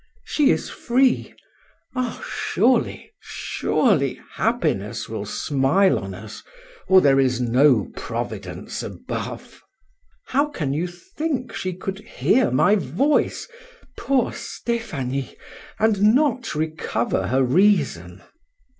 She 0.23 0.49
is 0.49 0.67
free; 0.67 1.31
ah, 1.95 2.25
surely, 2.27 3.11
surely, 3.19 4.19
happiness 4.33 5.07
will 5.07 5.25
smile 5.27 5.99
on 5.99 6.15
us, 6.15 6.41
or 6.87 7.01
there 7.01 7.19
is 7.19 7.39
no 7.39 7.91
Providence 7.95 8.81
above. 8.81 9.61
How 10.25 10.47
can 10.47 10.73
you 10.73 10.87
think 10.87 11.53
she 11.53 11.73
could 11.73 11.99
hear 11.99 12.49
my 12.49 12.73
voice, 12.77 13.47
poor 13.95 14.33
Stephanie, 14.33 15.37
and 15.77 16.15
not 16.15 16.55
recover 16.55 17.27
her 17.27 17.43
reason?" 17.43 18.23